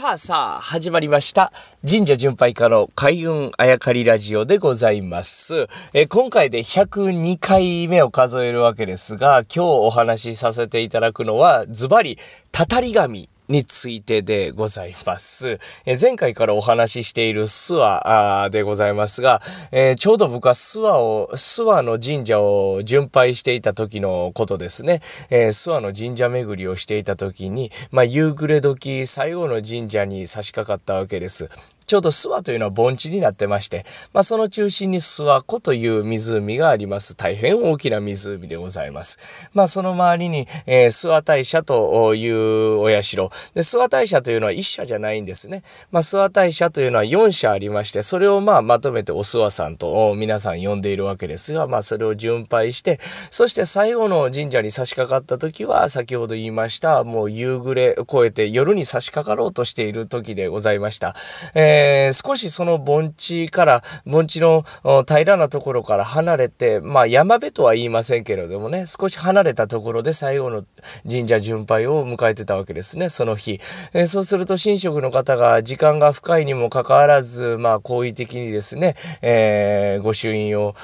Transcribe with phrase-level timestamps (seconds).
[0.00, 1.52] さあさあ、始まりました。
[1.84, 5.66] 神社巡拝家の開運あやかりラジオでございます。
[5.92, 12.16] え今回で102回目を数えるわけですが、今日お話しさせていただくのは、ズバリ、
[12.52, 15.58] たたり神についてでございます。
[15.86, 19.40] え前回からお話ししている諏訪でございますが、
[19.72, 25.00] えー、ちょうど僕は諏訪を、諏訪の神社を巡拝していた時のことですね。
[25.30, 31.48] えー、諏訪の神社巡りをしていた時に、まあ、夕暮れ時、最後の神社に差し掛かったわけです。
[31.88, 37.16] ちょうど諏訪というのは盆地になってまして、まあ、その中心に諏訪湖という湖があります。
[37.16, 39.48] 大変大きな湖でございます。
[39.54, 43.16] まあ、その周りに、えー、諏訪大社というお社。
[43.16, 45.62] で、諏訪大社というのは一社じゃないんですね。
[45.90, 61.14] まあ、諏訪大社というのは4社ありまして、それをまあ、まとめてお諏訪さんと皆さん呼んでいるわけですが、まあ、それを巡拝して、そして最後の神社に差し掛かった時は、先ほど言いました、もう夕暮れ越えて夜に差し掛かろうとしている時でございました。
[61.54, 64.64] えーえー、少しその盆地から、盆地の
[65.06, 70.62] 平らなところから離れて、まあ山辺とは言いませんけれどもね、少し離れたところで最後の
[71.08, 73.60] 神社巡拝を迎えてたわけですね、その日。
[73.94, 80.74] えー、そうすると神職の方が時間が深いにもかかわらず、まあ好意的にですね、えー、御朱印を、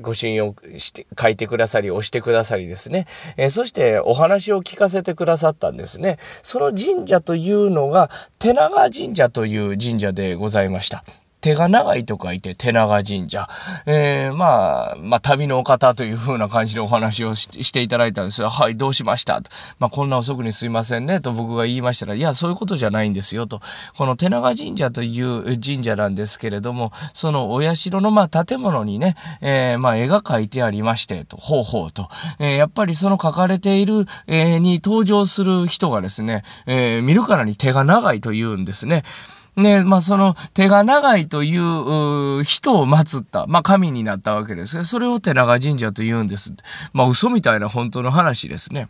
[0.00, 6.16] 御朱印をして書いてくださり、押してくださりですね、え、そしてお話を聞かせてくださったんですね。
[6.42, 8.10] その神社というのが、
[8.56, 11.04] 長神社という神社でございました。
[11.46, 13.46] 手が長いと書いて手長神社。
[13.86, 19.40] えー、まあ、まあ、旅のお方という風な感じでお話をしていただいたんですが、はい、どうしました？
[19.42, 19.50] と。
[19.78, 23.60] まあ、こんな遅くにすいませんね、と僕が言いましたら、いや、そういうことじゃないんですよ、と。
[23.96, 32.08] この手長神社という神社なんですけれども、そのお社の、まあ、建物にね、えー、まあ、絵が描いてありまして、と、ほうほうと。
[32.40, 39.04] えー、やっぱりその書かれている、え、に登場する人がですね、え、見るからに手が長いと言うんですね。
[39.56, 46.52] ね、まあその手が長いという人を祀った、まあ神になったわけですがそれを手長神社と言うんです。
[46.92, 48.88] まあ嘘みたいな本当の話ですね。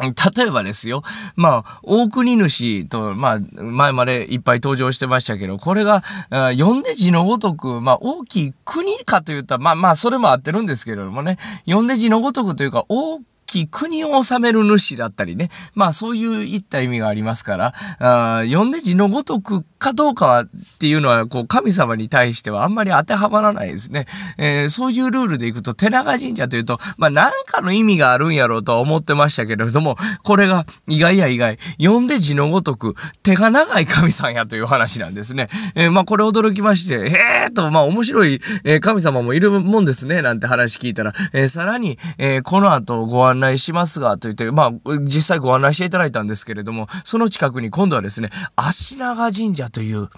[0.00, 1.02] 例えばですよ。
[1.36, 11.36] まあ、大国主と、まあ、前までいっぱい登場してましたけど、これが、読んで字のごとく、まあ、大きい国かといったら、まあまあ、それも合ってるんですけれどもね、
[11.66, 15.50] 読んで字のごとくというか、大きい国を治める主だったりね。
[15.74, 20.46] まあそういういった意味がありますから、あ読んで字のごとくかどうかはっ
[20.78, 24.06] ていうのは、こう神様に対してはあんまり当てはまらないですね。
[24.38, 35.48] えー、そういうルールでいくと、手長神社というと、まあ何かの意味があるんやろうとは思ってましたけれども、これが意外や意外、読んで字のごとく手が長い神さんやという話なんですね。
[35.74, 50.08] えー、まあこれ驚きまして、へえと、まあ面白い、え神様もいるもんですね、なんて話聞いたら、えー、さらに、えー、この後ご案内しますが、と言って、まあ、実際ご案内していただいたんですけれども、その近くに今度はですね、足長神社という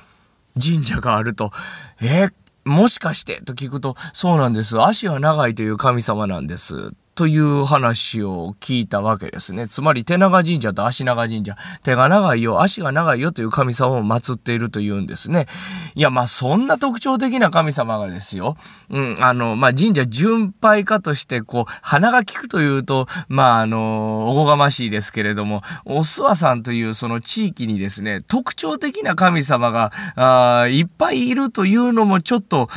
[0.60, 1.50] 神社があると、
[2.02, 2.32] えー、
[2.64, 4.80] もしかしてと聞くと、そうなんです。
[4.82, 6.90] 足は長いという神様なんです。
[7.14, 9.68] という話を聞いたわけですね。
[9.68, 11.56] つまり手長神社と足長神社。
[11.82, 15.46] 手が長いよ、足が長いよという神様を祀っているというんですね。
[15.94, 18.54] いや、まあそんな特徴的な神様がですよ。
[18.90, 32.68] うん、あの、まあ神社巡拝家としてこう、鼻が利くというと、まああの、おこがましいですけれども、お諏訪さんというその地域にですね、特徴的な神様があいっぱいいるというのもちょっと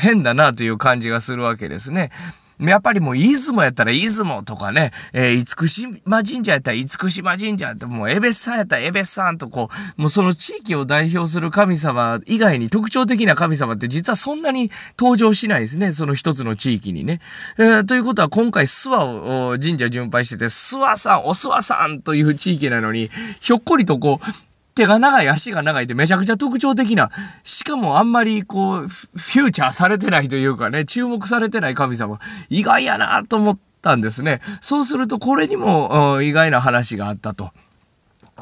[0.00, 2.10] 変だなという感じがするわけですね。
[2.60, 15.92] やっぱりもう出雲やったら出雲とかね、えー、厳島神社やったら厳島神社って、もう江別さんやったら江別さんとこう、もうその地域を代表する神様以外に特徴的な神様って実はそんなに登場しないですね。
[15.92, 17.20] その一つの地域にね。
[17.58, 23.10] えー、ということは今回諏訪を神社巡拝してて、諏訪さん、お諏訪さんという地域なのに、
[23.40, 27.10] ひょっこりとこう、手が長い、足が長いってめちゃくちゃ特徴的な、
[27.42, 32.18] しかもあんまりこう、フューチャーされてないというかね、注目されてない神様、
[32.48, 34.40] 意外やなと思ったんですね。
[34.60, 37.50] そうするとこれにも意外な話があったと。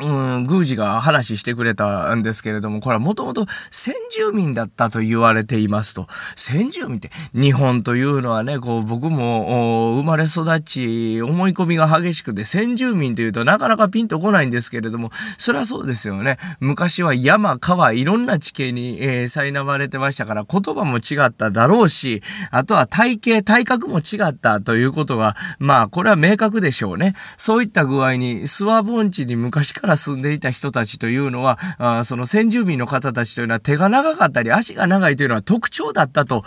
[0.00, 0.06] う
[0.40, 6.06] ん、宮司が話してくれたんですけれども、これはもともと先住民だったと言われていますと。
[6.08, 16.38] 先住民って、日本というのはね、こう僕も生まれ育ち、思い込みが激しくて、先住民というとなかなかピンとこないんですけれども、それはそうですよね。
[16.60, 27.14] 昔は山、川、いろんな地形に、えー、苛まれてましたから、言葉も違っただろうし、あとは体型、体格も違ったということが、まあ、これは明確でしょうね。
[27.36, 36.44] そういった具合に、諏訪盆地に昔からから住んでいた人たちというのは、あその先住民の方たちというのは手が長かったり足が長いというのは特徴だったと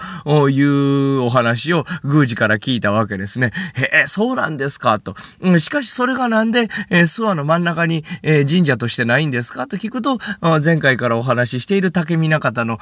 [0.49, 3.51] いうお話を宮司から聞いたわけですね。
[3.75, 5.15] へえ、そうなんですかと。
[5.59, 10.17] しかしそれがなんで、えー、諏訪の真ん中に、えー、神社としてないんですかと聞くと、
[10.63, 12.77] 前回からお話ししている竹見方の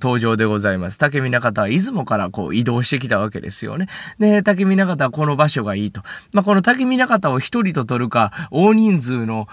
[0.00, 0.98] 登場でございます。
[0.98, 3.86] 竹見方は出雲からこう移動してきたわけですよね。
[4.18, 6.00] で、竹見方はこの場所がいいと。
[6.32, 9.46] まあ、この竹見方を一人と取るか、大人数の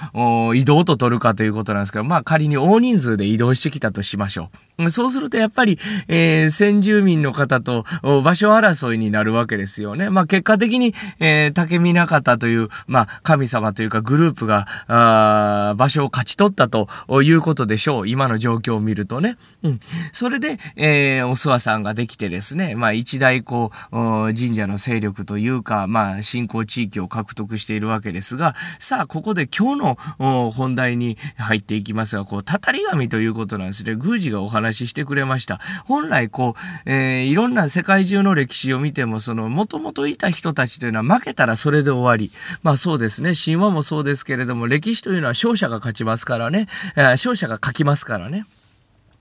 [0.55, 4.49] 移動と取るかということなんですけど、まあ仮に大人数で移動してきたとしましょ
[4.79, 4.89] う。
[4.89, 5.77] そうするとやっぱり、
[6.07, 7.83] えー、先住民の方と
[8.23, 10.09] 場所争いになるわけですよね。
[10.09, 16.87] まあ結果的に、えー、竹見方という、まあ神様というかグループが、あ場所を勝ち取ったと
[17.21, 18.07] いうことでしょう。
[18.07, 19.35] 今の状況を見るとね。
[19.63, 19.79] うん。
[20.11, 23.95] それで、えー、お諏訪さんができてですね、まあ一大こう、
[24.33, 33.95] 神社の勢力というか、まあ信仰地域を獲得しているわけですが、さあここで今日の本題に入っていきますが、こう、たたり神ということなんですね。
[33.95, 35.59] 宮司がお話ししてくれました。
[35.85, 36.55] 本来こ
[36.85, 42.31] う、えー、いろんな世界中の歴史を見ても、その、もともといた人たちというのは負けたらそれで終わり。
[42.63, 43.31] まあそうですね。
[43.33, 46.67] 神話もそうですけれども、歴史というのは勝者が勝ちますからね。
[46.95, 48.45] えー、勝者が書きますからね。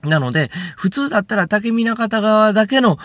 [0.03, 2.97] なので、普通だったら竹見方側だけの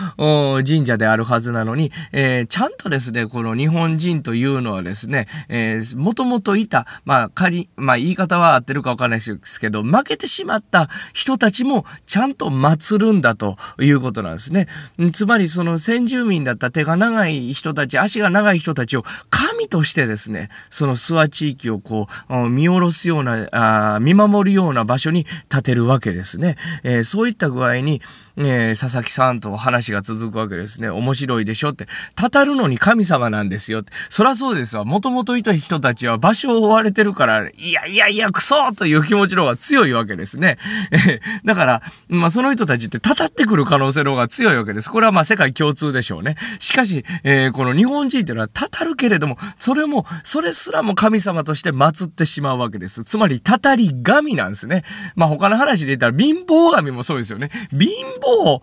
[0.65, 14.69] 神社であるはずなのに、えー、ちゃんとですね、この日本人というのはですね、えー、もともといた、まあ仮、まあ言い方は合ってるかわかんないですけど、負けてしまった人たちもちゃんと祀るんだということなんですね。
[15.13, 23.49] つまりその先住民だった手が長い人たち、足が長い人たちを神としてですね、その諏訪地域をこう、見下ろすような、
[23.97, 26.57] あ見守るような場所に建てるわけですね。
[26.85, 28.01] えー、そういった具合に、
[28.37, 30.89] えー、佐々木さんと話が続くわけですね。
[30.89, 31.87] 面白いでしょって。
[32.15, 33.93] たたるのに神様なんですよって。
[34.11, 34.85] そらそうですわ。
[34.85, 40.59] もともといた人たちは場所を追われてるから、いやいやいや、クソという気持ちの方が強いわけですね。
[41.09, 44.91] え だから、まあその人たちってたたってくる可能性の方が強いわけです。
[44.91, 46.37] これはまあ世界共通でしょうね。
[46.59, 53.05] しかし、えー、この日本人っていうのはたたるけれども、それも、それすらも神様として祀ってしまうわけです。
[53.05, 54.85] つまり、たたり神なんですね。
[55.15, 57.51] まあ他の話で言ったら貧乏神もそうですよね。
[57.71, 57.89] 貧
[58.21, 58.61] 乏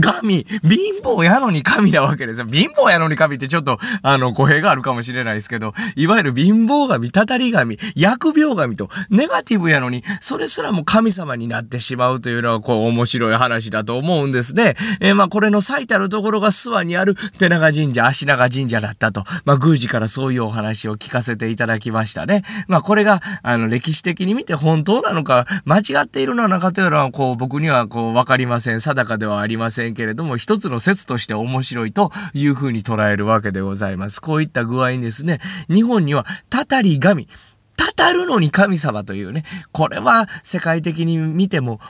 [0.00, 2.46] 神、貧乏やのに神なわけですよ。
[2.46, 14.74] 貧乏やのに神ってちょっと、あの、語弊があるかもしれないですけど、いわゆる貧乏神、たたり神、疫病神と、ネガティブやのに、それすらも神様になってしまうというのは、こう、面白い話だと思うんですね。
[15.00, 22.42] えー、まあ、これの最たるところが諏訪にある手長神社、足長神社だったと、まあ、宮司からそういうお話を聞かせていただきましたね。
[22.66, 28.80] まあ、これが、あの、歴史的に見て本当なのか、間違っているのかというのは、こう、僕には、こう、わかりません。
[28.80, 29.83] 定かではありません。
[29.84, 34.20] せんけれども、一つの説として面白いというふうに捉えるわけでございます。
[34.20, 37.28] こういった具合にですね、日本にはたたり神、
[37.76, 41.80] たたるのに神様というね、これは世界的に見ても、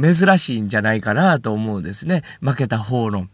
[0.00, 2.22] 珍しいんじゃないかなと思うんですね。
[2.40, 3.26] 負けた方の。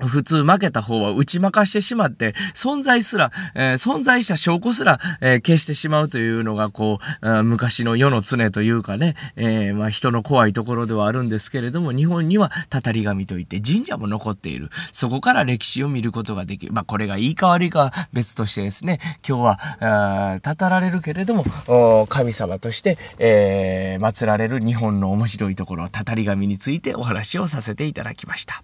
[0.00, 14.68] 普通負けた方は打ち負かしてしまって、存在すら、えー、存在した証拠すら、えー、消してしまうというのが、こう、昔の世の常というかね、えー、まあ人の怖いところではあるんですけれども、日本にはたたり神といって神社も残っている。
[14.92, 16.72] そこから歴史を見ることができる。
[16.72, 19.42] まあこれがいいか悪いかは別としてですね、今日
[19.80, 28.62] は、たたられるけれども、神様として、えー、祀られる日本の面白いところ、たたり神についてお話をさせていただきました。